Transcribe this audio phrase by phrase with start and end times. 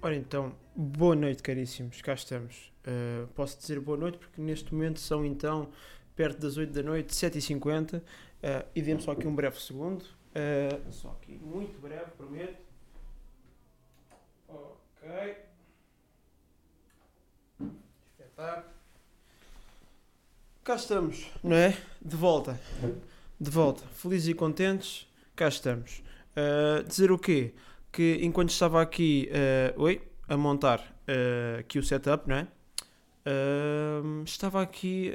[0.00, 2.72] Ora então, boa noite, caríssimos, cá estamos.
[2.86, 5.70] Uh, posso dizer boa noite porque neste momento são então
[6.14, 8.02] perto das 8 da noite, 7h50, uh,
[8.76, 10.02] e demos só aqui um breve segundo.
[10.02, 12.62] Uh, só aqui, muito breve, prometo.
[14.48, 15.36] Ok.
[18.20, 18.74] Espetáculo.
[20.62, 21.76] Cá estamos, não é?
[22.00, 22.60] De volta.
[23.40, 23.84] De volta.
[23.88, 26.04] Felizes e contentes, cá estamos.
[26.86, 27.52] Dizer o quê?
[27.92, 29.30] Que enquanto estava aqui
[29.76, 32.48] uh, oi, a montar uh, aqui o setup, não é?
[33.26, 35.12] Uh, estava aqui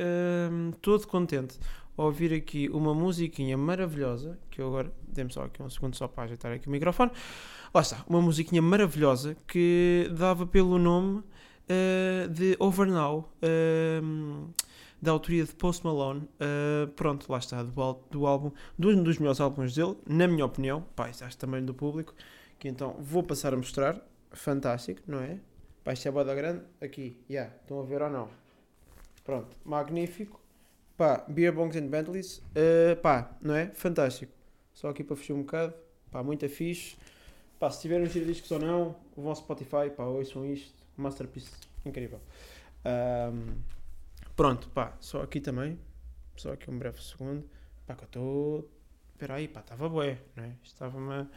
[0.81, 1.57] todo contente
[1.97, 6.07] a ouvir aqui uma musiquinha maravilhosa, que eu agora, dê-me só aqui um segundo só
[6.07, 7.11] para ajeitar aqui o microfone.
[7.73, 11.23] Lá está, uma musiquinha maravilhosa que dava pelo nome
[12.31, 13.29] de Over Now
[15.03, 16.21] da autoria de Post Malone.
[16.21, 20.85] Uh, pronto, lá está, do, do álbum, um dos melhores álbuns dele, na minha opinião,
[20.95, 22.13] pá, acho também do público,
[22.63, 24.01] que então vou passar a mostrar.
[24.31, 25.37] Fantástico, não é?
[25.83, 26.63] Vai ser a boda grande.
[26.79, 27.33] Aqui, já.
[27.33, 27.55] Yeah.
[27.57, 28.29] Estão a ver ou não?
[29.25, 30.39] Pronto, magnífico.
[30.95, 32.37] Pá, Beer Bongs and Bentleys.
[32.37, 33.67] Uh, pá, não é?
[33.71, 34.31] Fantástico.
[34.73, 35.73] Só aqui para fechar um bocado.
[36.09, 36.95] Pá, muito fixe.
[37.59, 40.73] Pá, se tiverem os discos ou não, vão ao Spotify, pá, ouçam isto.
[40.95, 41.51] Masterpiece
[41.85, 42.21] incrível.
[42.85, 43.55] Um,
[44.37, 45.77] pronto, pá, só aqui também.
[46.37, 47.43] Só aqui um breve segundo.
[47.85, 48.71] Pá, que eu estou.
[49.11, 50.55] Espera aí, pá, estava bué, não é?
[50.63, 51.27] Estava-me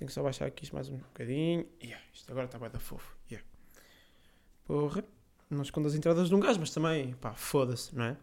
[0.00, 1.66] tenho que só baixar aqui isto mais um bocadinho.
[1.82, 3.14] Yeah, isto agora está bem da fofo.
[3.30, 3.46] Yeah.
[4.64, 5.04] Porra.
[5.50, 8.16] Não escondo as entradas de um gajo, mas também, pá, foda-se, não é?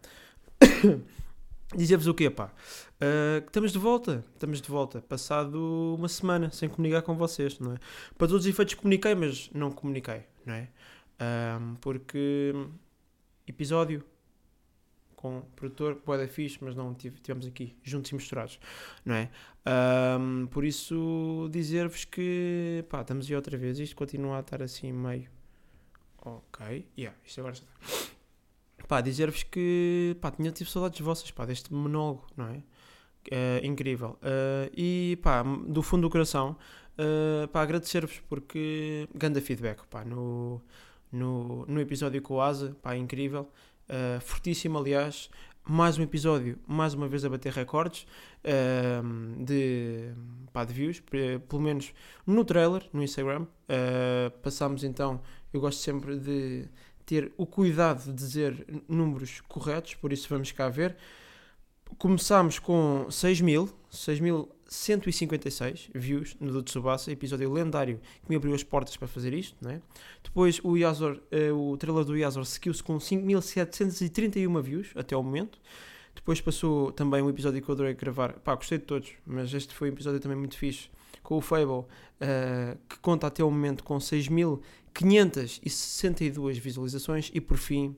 [1.76, 2.46] Dizer-vos o quê, pá?
[2.46, 5.02] Uh, estamos de volta, estamos de volta.
[5.02, 7.78] Passado uma semana sem comunicar com vocês, não é?
[8.16, 10.68] Para todos os efeitos comuniquei, mas não comuniquei, não é?
[11.60, 12.54] Um, porque
[13.46, 14.02] episódio
[15.18, 18.60] com o produtor, boeda fixe, mas não tivemos aqui juntos e misturados,
[19.04, 19.28] não é?
[20.16, 24.92] Um, por isso, dizer-vos que, pá, estamos aí outra vez, isto continua a estar assim
[24.92, 25.28] meio,
[26.24, 27.66] ok, yeah, isto agora está.
[28.86, 32.58] Pá, dizer-vos que, pá, tinha tive saudades vossas, pá, deste monólogo, não é?
[32.58, 34.16] Uh, incrível.
[34.22, 36.56] Uh, e, pá, do fundo do coração,
[36.96, 40.62] uh, pá, agradecer-vos porque, grande feedback, pá, no,
[41.10, 43.50] no, no episódio com o Asa, pá, incrível
[43.88, 45.30] uh, fortíssimo, aliás.
[45.70, 48.06] Mais um episódio, mais uma vez a bater recordes
[48.42, 50.14] uh, de,
[50.50, 51.02] pá, de views,
[51.46, 51.92] pelo menos
[52.26, 53.42] no trailer, no Instagram.
[53.42, 55.20] Uh, passámos então,
[55.52, 56.66] eu gosto sempre de
[57.04, 60.96] ter o cuidado de dizer números corretos, por isso vamos cá ver.
[61.96, 68.36] Começámos com 6 mil, 6 mil 156 views no do Tsubasa, episódio lendário que me
[68.36, 69.80] abriu as portas para fazer isto, né?
[70.22, 75.58] Depois o Yazor, uh, o trailer do Yazor seguiu-se com 5731 views até ao momento.
[76.14, 78.34] Depois passou também um episódio que eu adorei gravar.
[78.40, 80.90] Pá, gostei de todos, mas este foi um episódio também muito fixe.
[81.22, 81.86] Com o Fable, uh,
[82.88, 87.30] que conta até o momento com 6.562 visualizações.
[87.32, 87.96] E por fim,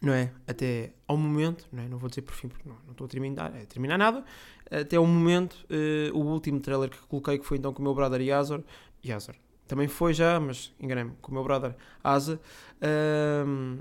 [0.00, 0.32] não é?
[0.46, 1.88] Até ao momento, não, é?
[1.88, 4.24] não vou dizer por fim porque não, não estou a terminar, a terminar nada,
[4.70, 7.94] até ao momento, uh, o último trailer que coloquei, que foi então com o meu
[7.94, 8.62] brother Yazor,
[9.04, 9.34] Yazor,
[9.66, 12.40] também foi já, mas enganei-me, com o meu brother Asa,
[12.80, 13.78] uh,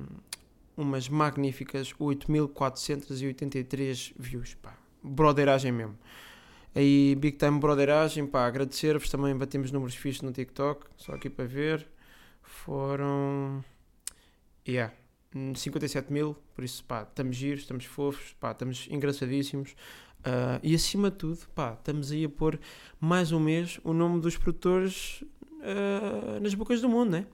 [0.76, 5.98] umas magníficas 8483 views, pá, broderagem mesmo.
[6.76, 11.46] Aí, Big Time Broderagem, pá, agradecer-vos, também batemos números fixos no TikTok, só aqui para
[11.46, 11.88] ver,
[12.44, 13.64] foram,
[14.68, 14.94] yeah,
[15.56, 19.76] 57 mil, por isso, pá, estamos giros, estamos fofos, pá, estamos engraçadíssimos.
[20.20, 22.60] Uh, e acima de tudo, pá, estamos aí a pôr
[23.00, 25.24] mais um mês o nome dos produtores
[25.62, 27.28] uh, nas bocas do mundo, né?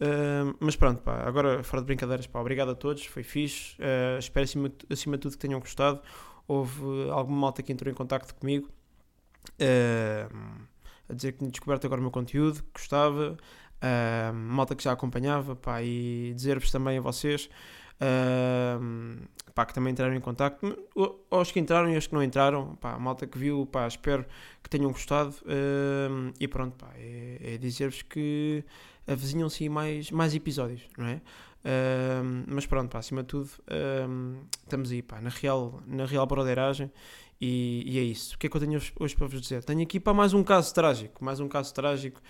[0.00, 3.76] Uh, mas pronto, pá, agora fora de brincadeiras, pá, obrigado a todos, foi fixe.
[4.18, 6.00] espero acima, acima de tudo que tenham gostado.
[6.48, 8.70] Houve alguma malta que entrou em contato comigo
[11.08, 13.36] a dizer que tinha descoberto agora o meu conteúdo, que gostava
[14.32, 17.48] malta que já acompanhava, pá, e dizer-vos também a vocês
[18.00, 20.78] uh, pá, que também entraram em contacto,
[21.30, 24.24] aos que entraram e aos que não entraram, pá, malta que viu, pá, espero
[24.62, 28.64] que tenham gostado uh, e pronto, pá, é, é dizer-vos que
[29.06, 31.20] avizinham-se mais, mais episódios, não é?
[31.64, 36.26] Uh, mas pronto, pá, acima de tudo, uh, estamos aí, pá, na real, na real
[36.26, 36.92] broderagem
[37.40, 38.34] e, e, é isso.
[38.34, 39.62] O que é que eu tenho hoje para vos dizer?
[39.64, 42.20] Tenho aqui para mais um caso trágico, mais um caso trágico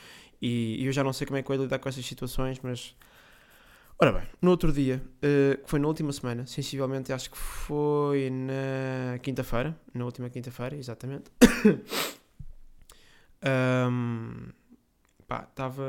[0.41, 2.95] e, e eu já não sei como é que eu lidar com essas situações, mas.
[3.99, 8.29] Ora bem, no outro dia, uh, que foi na última semana, sensivelmente acho que foi
[8.29, 11.31] na quinta-feira, na última quinta-feira, exatamente.
[13.91, 14.49] um,
[15.27, 15.85] pá, estava.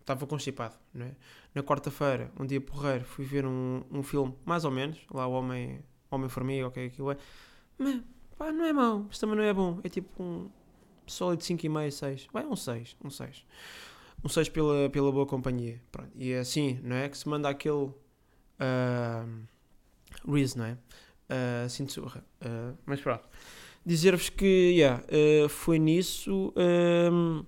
[0.00, 1.16] Estava constipado, não é?
[1.52, 5.32] Na quarta-feira, um dia porreiro, fui ver um, um filme, mais ou menos, lá o
[5.32, 5.80] Homem,
[6.10, 7.16] Homem-Formiga, o que é aquilo é.
[7.76, 8.02] Mas,
[8.38, 9.80] pá, não é mau, mas também não é bom.
[9.82, 10.48] É tipo um,
[11.06, 12.28] sólido 5,5, 6.
[12.32, 13.46] Vai, um 6, um 6.
[14.24, 15.80] um 6 pela, pela boa companhia.
[15.90, 16.10] Pronto.
[16.14, 17.08] E é assim, não é?
[17.08, 17.94] Que se manda aquele uh,
[20.26, 20.72] Reese, não é?
[20.72, 22.24] Uh, assim de surra.
[22.40, 23.28] Uh, mas pronto.
[23.84, 26.52] Dizer-vos que, yeah, uh, foi nisso.
[26.56, 27.44] Um,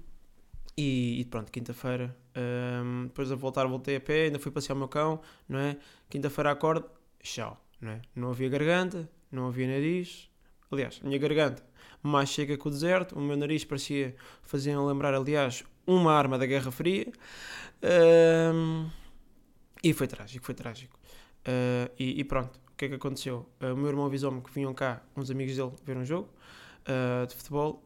[0.76, 4.78] e, e, pronto, quinta-feira, um, depois de voltar, voltei a pé, ainda fui passear o
[4.78, 5.76] meu cão, não é?
[6.08, 6.88] Quinta-feira acordo,
[7.20, 8.02] tchau, não é?
[8.14, 10.30] Não havia garganta, não havia nariz.
[10.70, 11.67] Aliás, a minha garganta
[12.02, 16.46] mais chega que o deserto, o meu nariz parecia, fazia lembrar, aliás, uma arma da
[16.46, 17.12] Guerra Fria.
[19.82, 20.98] E foi trágico, foi trágico.
[21.46, 23.48] Uh, e, e, pronto, o que é que aconteceu?
[23.60, 26.28] Uh, o meu irmão avisou-me que vinham cá uns amigos dele ver um jogo
[26.82, 27.82] uh, de futebol.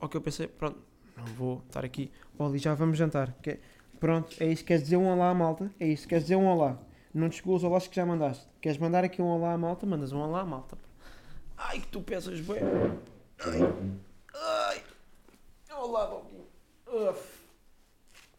[0.00, 0.78] Ao que eu pensei, pronto,
[1.16, 2.10] não vou estar aqui.
[2.38, 3.32] Olha, já vamos jantar.
[3.42, 3.60] Que,
[4.00, 4.64] pronto, é isso.
[4.64, 5.70] Queres dizer um olá à malta?
[5.78, 6.78] É isso, queres dizer um olá.
[7.14, 8.46] Não te chegou os olás que já mandaste.
[8.60, 9.86] Queres mandar aqui um olá à malta?
[9.86, 10.76] Mandas um olá à malta.
[11.56, 12.58] Ai, que tu pesas bem.
[13.40, 13.60] Ai,
[14.34, 14.84] ai.
[15.70, 16.22] Olá.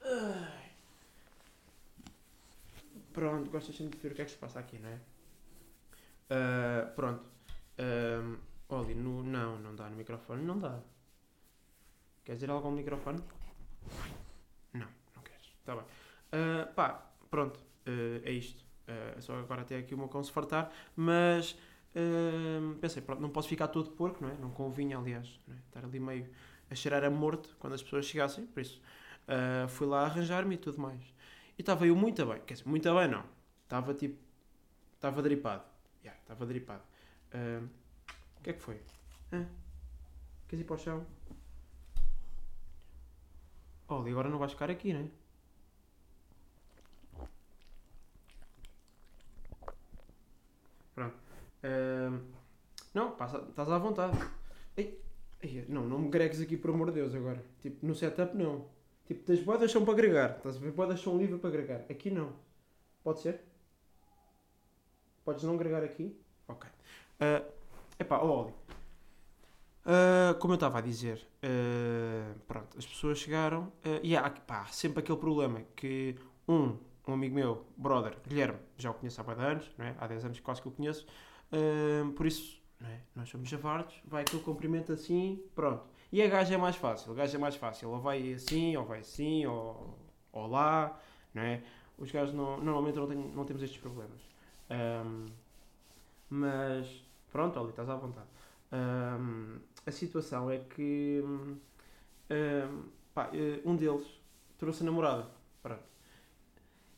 [0.04, 0.72] Ai.
[3.14, 5.00] Pronto, gostas sempre de ver o que é que se passa aqui, não é?
[6.30, 7.30] Uh, pronto.
[7.80, 8.38] Um,
[8.68, 10.80] Oli, no, não, não dá no microfone, não dá.
[12.26, 13.24] Queres dizer algo ao microfone?
[14.74, 15.46] Não, não queres.
[15.60, 15.86] Está bem.
[15.86, 18.64] Uh, pá, pronto, uh, é isto.
[18.88, 21.56] Uh, só agora até aqui o meu cão se fartar, mas
[21.96, 24.38] uh, pensei, pronto, não posso ficar todo porco, não é?
[24.38, 25.54] Não convinha, aliás, é?
[25.68, 26.30] estar ali meio
[26.70, 28.82] a cheirar a morto quando as pessoas chegassem, por isso
[29.28, 31.02] uh, fui lá arranjar-me e tudo mais.
[31.58, 33.24] E estava eu muito bem, quer dizer, muito bem não.
[33.64, 34.18] Estava tipo,
[34.96, 35.64] estava dripado.
[36.04, 36.84] Yeah, estava dripado.
[38.40, 38.82] O que é que foi?
[39.32, 39.46] Hã?
[40.48, 41.06] Queres ir para o chão?
[43.90, 45.08] E agora não vais ficar aqui, não é?
[50.96, 51.18] Pronto.
[52.94, 54.18] Não, passa, estás à vontade.
[54.76, 55.00] Ei,
[55.42, 57.44] ei, não, não me gregues aqui, por amor de Deus, agora.
[57.62, 58.66] Tipo, no setup, não.
[59.06, 60.38] Tipo, tens bodas são para agregar.
[60.38, 60.72] Estás a ver?
[60.72, 61.86] Bodas são livre para agregar.
[61.90, 62.34] Aqui, não.
[63.04, 63.42] Pode ser?
[65.24, 66.20] Podes não agregar aqui?
[66.48, 66.70] Ok.
[67.22, 67.46] Uh,
[68.00, 68.50] epá, ó,
[69.90, 74.68] Uh, como eu estava a dizer, uh, pronto, as pessoas chegaram uh, e há pá,
[74.68, 76.16] sempre aquele problema que
[76.48, 76.78] um,
[77.08, 79.96] um amigo meu, brother, Guilherme, já o conheço há de anos, não é?
[79.98, 81.08] há 10 anos quase que o conheço,
[82.16, 83.00] por isso, é?
[83.16, 85.84] nós somos javardos, vai aquele cumprimento assim, pronto.
[86.12, 88.86] E a gaja é mais fácil, a gaja é mais fácil, ou vai assim, ou
[88.86, 89.98] vai assim, ou,
[90.32, 91.00] ou lá,
[91.34, 91.62] não é?
[91.98, 94.20] Os gajos não, normalmente não, tem, não temos estes problemas.
[94.70, 95.26] Um,
[96.30, 98.28] mas, pronto, ali estás à vontade.
[98.72, 101.58] Um, a situação é que um,
[103.14, 104.08] pá, eh, um deles
[104.58, 105.28] trouxe a namorada.
[105.62, 105.84] Pronto.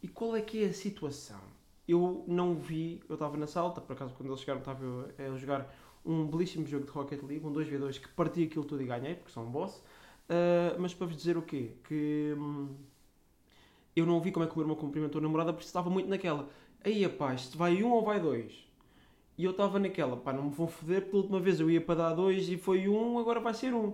[0.04, 1.42] E qual é que é a situação?
[1.88, 4.86] Eu não vi, eu estava na sala, por acaso quando eles chegaram estava
[5.18, 5.74] a jogar
[6.06, 9.32] um belíssimo jogo de Rocket League, um 2v2 que parti aquilo tudo e ganhei, porque
[9.32, 9.84] sou um boss.
[10.30, 11.72] Uh, mas para vos dizer o quê?
[11.84, 12.70] Que hum,
[13.96, 16.10] eu não vi como é que o meu irmão cumprimentou a namorada porque estava muito
[16.10, 16.50] naquela.
[16.84, 18.54] Aí, rapaz, vai um ou vai dois?
[19.38, 21.96] E eu estava naquela, pá, não me vão foder, porque última vez eu ia para
[21.96, 23.94] dar dois e foi um, agora vai ser um.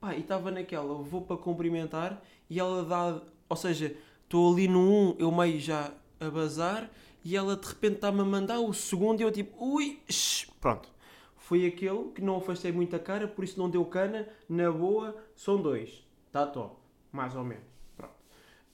[0.00, 4.80] Pá, e estava naquela, vou para cumprimentar e ela dá, ou seja, estou ali no
[4.80, 6.90] um, eu meio já a bazar
[7.24, 10.88] e ela de repente está-me a mandar o segundo e eu tipo, ui, shh, pronto.
[11.36, 15.16] Foi aquele que não afastei muito a cara, por isso não deu cana, na boa,
[15.34, 16.06] são dois.
[16.26, 16.76] Está top,
[17.10, 17.64] mais ou menos.
[17.96, 18.14] Pronto.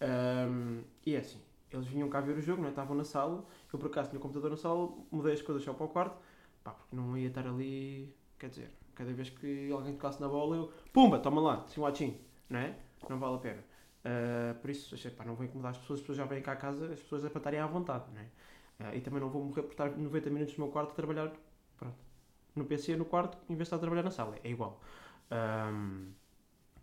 [0.01, 1.41] Um, e é assim,
[1.73, 2.71] eles vinham cá ver o jogo, não é?
[2.71, 5.73] estavam na sala eu por acaso tinha o computador na sala, mudei as coisas só
[5.75, 6.17] para o quarto,
[6.63, 10.57] pá, porque não ia estar ali, quer dizer, cada vez que alguém tocasse na bola,
[10.57, 12.17] eu, pumba, toma lá, sim, latim,
[12.49, 12.77] não é?
[13.11, 13.65] Não vale a pena.
[14.05, 16.53] Uh, por isso, achei, pá, não vou incomodar as pessoas, as pessoas já vêm cá
[16.53, 18.91] a casa, as pessoas é para estarem à vontade, não é?
[18.91, 21.33] Uh, e também não vou morrer por estar 90 minutos no meu quarto a trabalhar,
[21.79, 21.97] pronto,
[22.55, 24.81] no PC, no quarto, em vez de estar a trabalhar na sala, é igual.
[25.31, 26.13] Um,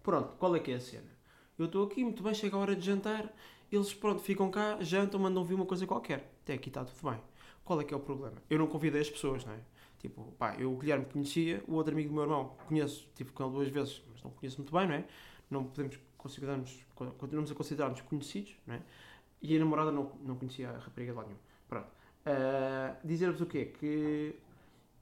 [0.01, 1.11] pronto, qual é que é a cena?
[1.59, 3.31] Eu estou aqui, muito bem, chega a hora de jantar,
[3.71, 6.33] eles, pronto, ficam cá, jantam, mandam vir uma coisa qualquer.
[6.41, 7.21] Até aqui está tudo bem.
[7.63, 8.41] Qual é que é o problema?
[8.49, 9.59] Eu não convidei as pessoas, não é?
[9.99, 13.43] Tipo, pá, eu o Guilherme conhecia, o outro amigo do meu irmão conheço, tive com
[13.43, 15.05] ele duas vezes, mas não conheço muito bem, não é?
[15.49, 16.85] Não podemos considerarmos,
[17.17, 18.81] continuamos a considerar-nos conhecidos, não é?
[19.41, 21.37] E a namorada não, não conhecia a rapariga de lá nenhum.
[21.67, 21.87] Pronto.
[21.87, 23.73] Uh, Dizer-vos o quê?
[23.79, 24.35] Que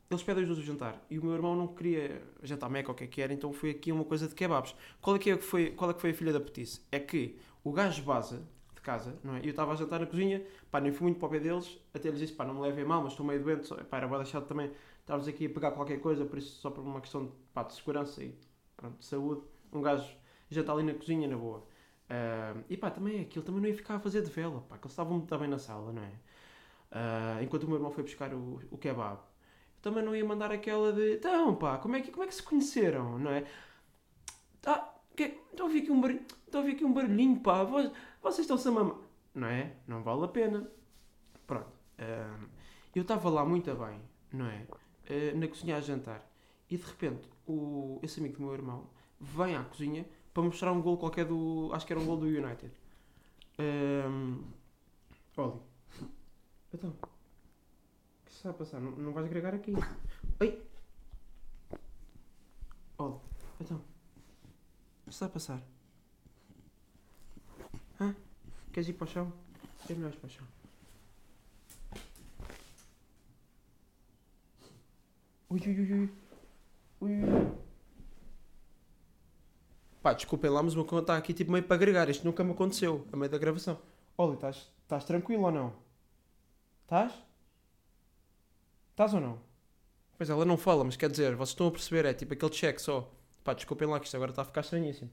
[0.09, 2.93] eles pedem os dois o jantar e o meu irmão não queria jantar meca ou
[2.93, 4.73] o que é que era, então foi aqui uma coisa de kebabs.
[5.01, 6.81] Qual é que, é que foi, qual é que foi a filha da petice?
[6.91, 8.39] É que o gajo base
[8.73, 9.39] de casa, não é?
[9.39, 12.07] Eu estava a jantar na cozinha, pá, nem fui muito para o pé deles, até
[12.07, 14.47] eles disse, pá, não me levem mal, mas estou meio doente, pá, era boa deixado
[14.47, 14.71] também,
[15.01, 17.73] estávamos aqui a pegar qualquer coisa, por isso só por uma questão de, pá, de
[17.73, 18.33] segurança e,
[18.77, 20.09] pronto, de saúde, um gajo
[20.49, 21.59] já está ali na cozinha, na boa.
[22.09, 24.85] Uh, e pá, também aquilo também não ia ficar a fazer de vela, pá, que
[24.85, 26.11] eles estavam muito bem na sala, não é?
[26.91, 30.51] Uh, enquanto o meu irmão foi buscar o, o kebab, eu também não ia mandar
[30.51, 33.45] aquela de, então pá, como é que, como é que se conheceram, não é?
[34.65, 37.63] Ah, Que, estou a ouvir aqui um barulho, estou a ouvir aqui um barulhinho, pá,
[37.63, 37.91] vocês,
[38.21, 38.97] vocês estão-se a mamar.
[39.35, 39.75] Não é?
[39.87, 40.69] Não vale a pena.
[41.45, 41.71] Pronto.
[41.99, 42.47] Ahm,
[42.95, 44.01] eu estava lá muito bem,
[44.33, 44.65] não é?
[45.35, 46.29] Na cozinha a jantar.
[46.69, 48.89] E de repente, o, esse amigo do meu irmão
[49.19, 51.69] vem à cozinha para mostrar um gol qualquer do.
[51.73, 52.71] Acho que era um gol do United.
[53.59, 54.43] Um,
[55.37, 55.59] olha.
[56.73, 56.89] Então.
[56.89, 58.79] O que está a passar?
[58.79, 59.73] Não, não vais agregar aqui.
[60.39, 60.61] Ai!
[62.97, 63.19] Olha.
[63.59, 63.77] Então.
[63.77, 65.61] O que está a passar?
[67.99, 68.15] Hã?
[68.71, 69.33] Queres ir para o chão?
[69.89, 70.47] É melhor ir para o chão.
[75.49, 76.09] Ui, ui, ui.
[77.01, 77.68] Ui, ui, ui.
[80.01, 82.09] Pá, desculpem lá, mas o meu conta está aqui tipo meio para agregar.
[82.09, 83.79] Isto nunca me aconteceu, a meio da gravação.
[84.17, 85.73] Olha, estás, estás tranquilo ou não?
[86.83, 87.13] Estás?
[88.91, 89.39] Estás ou não?
[90.17, 92.79] Pois ela não fala, mas quer dizer, vocês estão a perceber, é tipo aquele check
[92.79, 93.09] só.
[93.43, 95.09] Pá, desculpem lá que isto agora está a ficar estranhíssimo.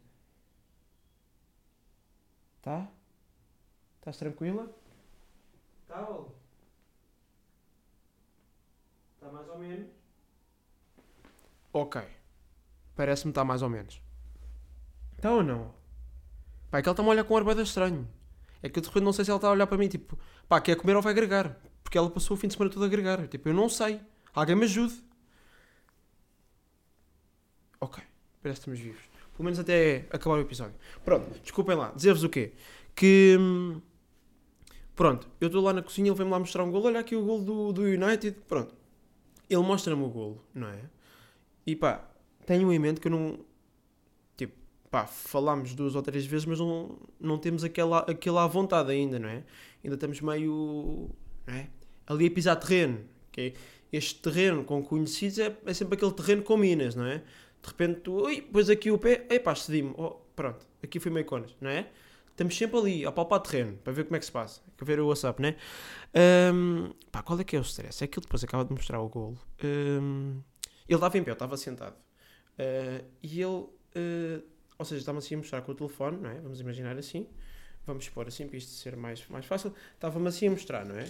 [2.62, 2.88] Tá?
[3.99, 4.69] Estás tranquila?
[5.87, 6.31] Tá, Olga?
[9.14, 9.88] Está mais ou menos?
[11.73, 12.02] Ok.
[12.95, 14.00] Parece-me estar mais ou menos.
[15.16, 15.75] Está ou não?
[16.70, 18.08] Pá, é que ela está-me a olhar com um ar de estranho.
[18.62, 20.18] É que eu de repente não sei se ela está a olhar para mim, tipo,
[20.49, 21.56] pá, quer comer ou vai agregar?
[21.82, 23.26] Porque ela passou o fim de semana todo a agregar.
[23.28, 24.00] Tipo, eu não sei.
[24.35, 24.94] Alguém me ajude.
[27.80, 28.02] Ok.
[28.42, 29.02] Parece que estamos vivos.
[29.37, 30.75] Pelo menos até acabar o episódio.
[31.04, 31.92] Pronto, desculpem lá.
[31.94, 32.54] Dizer-vos o quê?
[32.94, 33.37] Que.
[33.38, 33.80] hum,
[34.94, 36.87] Pronto, eu estou lá na cozinha, ele vem-me lá mostrar um golo.
[36.87, 38.38] Olha aqui o golo do, do United.
[38.49, 38.75] Pronto.
[39.49, 40.80] Ele mostra-me o golo, não é?
[41.66, 42.08] E pá,
[42.46, 43.38] tenho em mente que eu não.
[44.96, 49.18] Pá, falámos duas ou três vezes, mas não, não temos aquela, aquela à vontade ainda,
[49.18, 49.44] não é?
[49.84, 51.10] Ainda estamos meio.
[51.46, 51.68] Não é?
[52.06, 53.04] Ali a pisar terreno.
[53.30, 53.52] Que é-
[53.92, 57.18] este terreno com conhecidos é, é sempre aquele terreno com minas, não é?
[57.18, 59.92] De repente tu, ui, pôs aqui o pé, epá, cedi-me.
[59.98, 61.90] Oh, pronto, aqui foi meio conas, não é?
[62.30, 64.62] Estamos sempre ali a palpar terreno para ver como é que se passa.
[64.78, 65.56] Para ver o WhatsApp, né?
[66.14, 68.02] Ahm, pá, qual é que é o stress?
[68.02, 69.38] É que depois acaba de mostrar o golo.
[69.62, 70.40] Ahm,
[70.88, 71.96] ele estava em pé, eu estava sentado.
[72.58, 76.40] Ah, e ele, ah, ou seja, estava assim a mostrar com o telefone, não é?
[76.40, 77.26] Vamos imaginar assim.
[77.87, 79.73] Vamos pôr assim para isto ser mais, mais fácil.
[79.95, 81.06] Estava-me assim a mostrar, não é?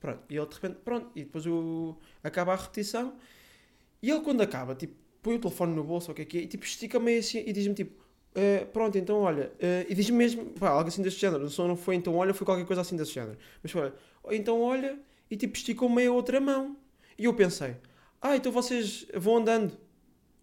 [0.00, 3.14] Pronto, e ele de repente, pronto, e depois o, acaba a repetição.
[4.02, 6.38] E ele quando acaba, tipo, põe o telefone no bolso, ou o que é que
[6.38, 8.02] é, e tipo, estica meio assim e diz-me tipo,
[8.34, 11.76] "Eh, pronto, então olha, eh", e diz-me mesmo, pá, algo assim deste género, só não
[11.76, 13.36] foi então olha, foi qualquer coisa assim desse género.
[13.62, 13.92] Mas foi,
[14.30, 14.98] então olha,
[15.30, 16.76] e tipo, esticou meio a outra mão.
[17.18, 17.76] E eu pensei,
[18.22, 19.76] ah, então vocês vão andando,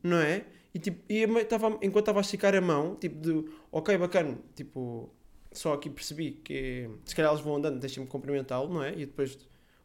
[0.03, 0.45] não é?
[0.77, 4.37] E tipo, e eu estava, enquanto estava a esticar a mão, tipo, de, ok, bacana,
[4.55, 5.09] tipo,
[5.51, 8.91] só aqui percebi que se calhar eles vão andando, deixem-me cumprimentá-lo, não é?
[8.93, 9.39] E depois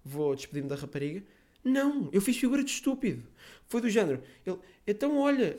[0.05, 1.25] vou despedir-me da rapariga.
[1.65, 3.27] Não, eu fiz figura de estúpido.
[3.69, 4.23] Foi do género.
[4.45, 5.59] Ele, então olha,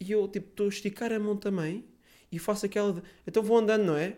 [0.00, 1.84] e eu tipo estou a esticar a mão também
[2.32, 4.16] e faço aquela de, então vou andando, não é?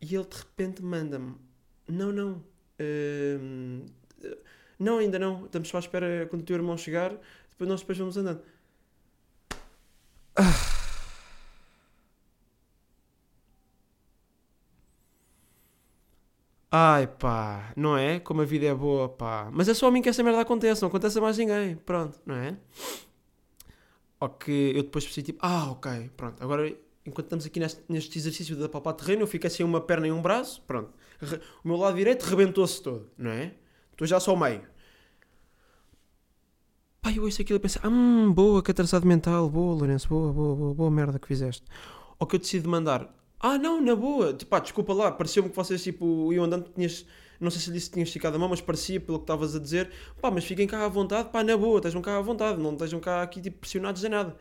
[0.00, 1.34] E ele de repente manda-me,
[1.86, 2.42] não, não,
[2.80, 3.84] hum,
[4.78, 7.10] não, ainda não, estamos só à espera quando o teu irmão chegar,
[7.50, 8.42] depois nós depois vamos andando.
[16.70, 18.18] Ai pá, não é?
[18.18, 19.48] Como a vida é boa, pá.
[19.52, 21.76] Mas é só a mim que essa merda acontece, não acontece a mais ninguém.
[21.76, 22.56] Pronto, não é?
[24.20, 26.42] Ou que eu depois percebi tipo, ah, ok, pronto.
[26.42, 26.68] Agora,
[27.06, 30.12] enquanto estamos aqui neste, neste exercício de papar terreno, eu fico assim uma perna e
[30.12, 30.90] um braço, pronto.
[31.64, 33.54] O meu lado direito rebentou-se todo, não é?
[33.92, 34.62] Estou já só ao meio.
[37.04, 40.56] Pá, eu ouço aquilo e penso, hum, boa, que atrasado mental, boa, Lourenço, boa, boa,
[40.56, 41.62] boa, boa merda que fizeste.
[42.18, 45.56] Ou que eu decido mandar, ah, não, na boa, tipo, pá, desculpa lá, pareceu-me que
[45.56, 47.04] vocês, tipo, iam andando, tinhas,
[47.38, 49.58] não sei se disse que tinhas esticado a mão, mas parecia, pelo que estavas a
[49.60, 52.72] dizer, pá, mas fiquem cá à vontade, pá, na boa, estejam cá à vontade, não
[52.72, 54.36] estejam cá aqui, tipo, pressionados em nada.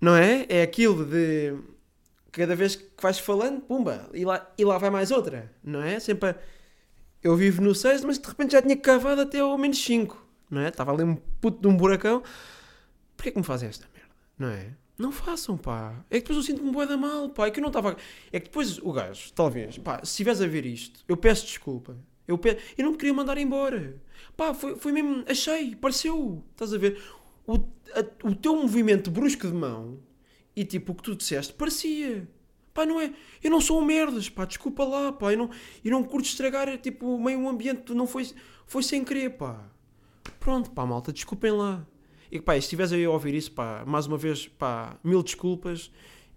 [0.00, 0.46] Não é?
[0.48, 1.54] É aquilo de,
[2.32, 6.00] cada vez que vais falando, pumba, e lá, e lá vai mais outra, não é?
[6.00, 6.36] Sempre, a-
[7.22, 10.60] eu vivo no 6, mas de repente já tinha cavado até ao menos 5, não
[10.60, 10.68] é?
[10.68, 12.22] Estava ali um puto de um buracão,
[13.16, 14.74] porquê que me fazem esta merda, não é?
[14.98, 16.04] Não façam, pá.
[16.10, 17.46] É que depois eu sinto-me bué da mal, pá.
[17.46, 17.96] É que eu não estava...
[18.30, 21.96] É que depois o gajo, talvez, pá, se estiveres a ver isto, eu peço desculpa.
[22.28, 22.58] Eu, pe...
[22.76, 24.00] eu não queria mandar embora.
[24.36, 25.24] Pá, foi, foi mesmo...
[25.26, 26.44] Achei, pareceu.
[26.50, 27.02] Estás a ver?
[27.46, 29.98] O, a- o teu movimento brusco de mão
[30.54, 32.28] e tipo o que tu disseste, parecia.
[32.74, 33.12] Pá, não é...
[33.42, 34.44] Eu não sou um merdas, pá.
[34.44, 35.32] Desculpa lá, pá.
[35.32, 35.50] Eu não,
[35.82, 37.94] eu não curto estragar, tipo, meio ambiente.
[37.94, 38.30] Não foi...
[38.66, 39.64] Foi sem querer, pá.
[40.38, 41.12] Pronto, pá, malta.
[41.12, 41.86] Desculpem lá.
[42.30, 45.90] E pá, se estiveres aí a ouvir isso, pá, mais uma vez, pá, mil desculpas.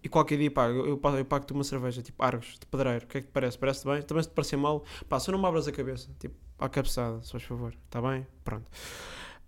[0.03, 3.05] E qualquer dia, pá, eu, eu, eu pago-te uma cerveja, tipo Argos, de pedreiro.
[3.05, 3.57] O que é que te parece?
[3.57, 4.01] Parece-te bem?
[4.01, 7.21] Também se te parecer mal, pá, só não me abras a cabeça, tipo, à cabeçada,
[7.21, 7.73] se faz favor.
[7.85, 8.27] Está bem?
[8.43, 8.69] Pronto.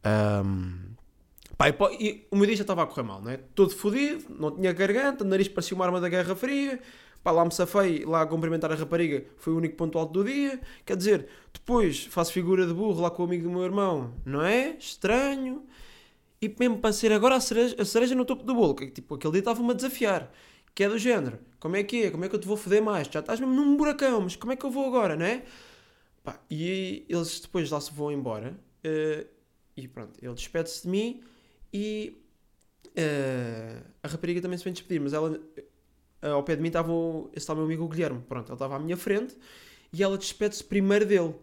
[0.04, 0.96] Ahm,
[1.58, 3.38] Pá, e, e o meu dia já estava a correr mal, não é?
[3.38, 6.82] Todo fodido, não tinha garganta, o nariz parecia uma arma da Guerra Fria.
[7.26, 10.24] Pá, lá me safei, lá a cumprimentar a rapariga, foi o único ponto alto do
[10.24, 10.62] dia.
[10.86, 14.44] Quer dizer, depois faço figura de burro lá com o amigo do meu irmão, não
[14.44, 14.76] é?
[14.78, 15.66] Estranho.
[16.40, 19.16] E mesmo para ser agora a cereja, a cereja no topo do bolo, que tipo,
[19.16, 20.32] aquele dia estava-me a desafiar.
[20.76, 22.12] Que é do género, como é que é?
[22.12, 23.08] Como é que eu te vou foder mais?
[23.08, 25.46] Já estás mesmo num buracão, mas como é que eu vou agora, não é?
[26.24, 28.56] Pá, e eles depois lá se vão embora.
[28.86, 29.26] Uh,
[29.76, 31.24] e pronto, ele despede-se de mim
[31.74, 32.22] e
[32.90, 35.42] uh, a rapariga também se vem despedir, mas ela
[36.32, 38.22] ao pé de mim estava o, esse tal meu amigo o Guilherme.
[38.28, 39.38] Pronto, ele estava à minha frente
[39.92, 41.36] e ela despede-se primeiro dele.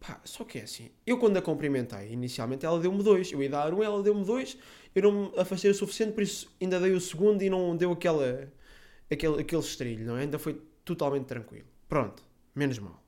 [0.00, 3.50] Pá, só que é assim, eu quando a cumprimentei, inicialmente ela deu-me dois, eu ia
[3.50, 4.56] dar um, ela deu-me dois,
[4.94, 7.92] eu não me afastei o suficiente, por isso ainda dei o segundo e não deu
[7.92, 8.50] aquela,
[9.10, 10.22] aquele, aquele estrilho, não é?
[10.22, 11.66] Ainda foi totalmente tranquilo.
[11.86, 12.22] Pronto,
[12.54, 13.02] menos mal.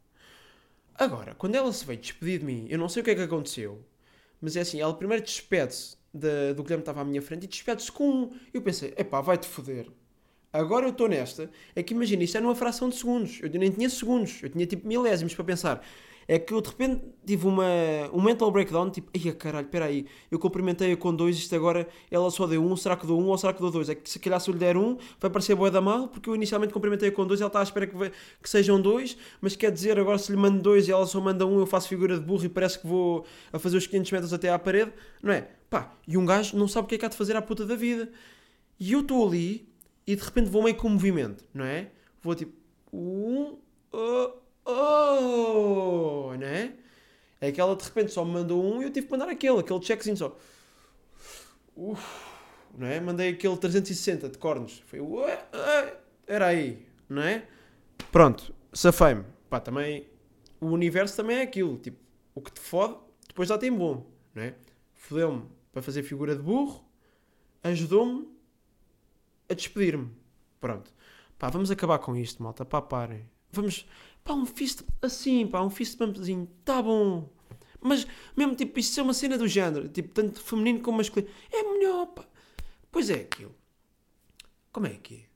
[0.95, 3.23] Agora, quando ela se veio despedir de mim, eu não sei o que é que
[3.23, 3.83] aconteceu,
[4.39, 7.47] mas é assim, ela primeiro despede-se de, do Guilherme que estava à minha frente e
[7.47, 8.31] despede-se com um.
[8.53, 9.89] Eu pensei, epá, vai-te foder.
[10.53, 11.51] Agora eu estou nesta.
[11.75, 13.41] É que imagina, isto é numa fração de segundos.
[13.43, 15.83] Eu nem tinha segundos, eu tinha tipo milésimos para pensar.
[16.29, 17.67] É que eu de repente tive uma,
[18.13, 22.31] um mental breakdown, tipo, ai caralho, espera aí, eu cumprimentei-a com dois, isto agora ela
[22.31, 23.89] só deu um, será que dou um ou será que dou dois?
[23.89, 26.31] É que se calhar se eu lhe der um, vai parecer boa da mal, porque
[26.31, 27.97] eu inicialmente cumprimentei-a com dois, ela está à espera que,
[28.41, 31.45] que sejam dois, mas quer dizer, agora se lhe mando dois e ela só manda
[31.45, 34.33] um, eu faço figura de burro e parece que vou a fazer os 500 metros
[34.33, 34.93] até à parede,
[35.23, 35.49] não é?
[35.69, 37.67] Pá, e um gajo não sabe o que é que há de fazer à puta
[37.67, 38.09] da vida.
[38.79, 39.72] E eu estou ali
[40.07, 41.91] e de repente vou meio com movimento, não é?
[42.21, 42.53] Vou tipo,
[42.93, 43.59] um,
[43.93, 44.33] oh,
[44.65, 46.75] oh, não é?
[47.41, 49.59] É que ela de repente só me mandou um e eu tive que mandar aquele,
[49.59, 50.37] aquele checkzinho só.
[51.77, 52.03] Uf,
[52.77, 53.01] não é?
[53.01, 54.83] Mandei aquele 360 de cornos.
[54.87, 55.01] Foi,
[56.27, 57.47] era aí, não é?
[58.11, 59.25] Pronto, safei-me.
[59.51, 60.09] Pá, também,
[60.61, 61.79] o universo também é aquilo.
[61.79, 61.99] Tipo,
[62.35, 64.55] o que te fode, depois já tem bom, não é?
[64.95, 66.85] Fodeu-me para fazer figura de burro,
[67.63, 68.29] ajudou-me
[69.53, 70.11] a despedir-me.
[70.61, 70.93] Pronto.
[71.39, 72.65] Pá, vamos acabar com isto, malta.
[72.65, 73.29] Pá, parem.
[73.53, 73.87] Vamos,
[74.25, 77.29] Pá, um fist assim, pá, um fist bumpzinho, tá bom.
[77.81, 81.31] Mas mesmo tipo, isto é uma cena do género, tipo, tanto feminino como masculino.
[81.51, 82.25] É melhor, pá.
[82.91, 83.55] Pois é aquilo.
[84.73, 85.27] Como é que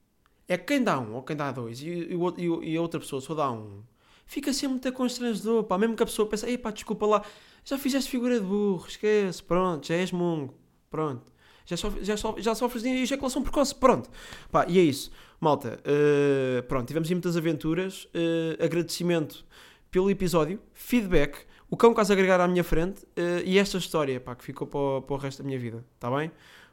[0.48, 0.54] é?
[0.54, 3.20] É quem dá um ou quem dá dois e, e, e, e a outra pessoa
[3.20, 3.82] só dá um.
[4.26, 5.76] Fica sempre muito constrangedor, pá.
[5.78, 7.24] Mesmo que a pessoa pense, ei pá, desculpa lá,
[7.64, 10.54] já fizeste figura de burro, esquece, pronto, já és mongo,
[10.88, 11.32] pronto.
[11.66, 12.16] Já, sofres, já,
[12.54, 14.08] sofres, já de ejaculação precoce, pronto.
[14.50, 15.10] Pá, e é isso.
[15.40, 18.04] Malta, uh, pronto, tivemos muitas aventuras.
[18.04, 19.44] Uh, agradecimento
[19.90, 24.32] pelo episódio, feedback, o cão quase agregar à minha frente uh, e esta história, pá,
[24.34, 26.30] que ficou para o, para o resto da minha vida, está bem?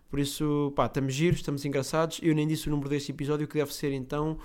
[0.09, 2.19] Por isso, pá, estamos giros, estamos engraçados.
[2.21, 4.37] Eu nem disse o número deste episódio, que deve ser então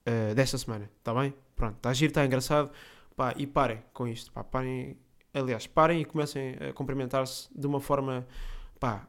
[0.07, 1.33] uh, desta semana, está bem?
[1.55, 2.71] Pronto, está giro, está engraçado,
[3.15, 4.97] pá, e parem com isto, pá, parem,
[5.33, 8.27] aliás, parem e comecem a cumprimentar-se de uma forma,
[8.79, 9.07] pá,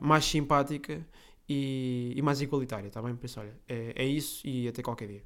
[0.00, 1.04] mais simpática
[1.48, 3.16] e, e, mais igualitária, está bem?
[3.16, 5.14] Por isso, olha, é, é isso e até qualquer dia.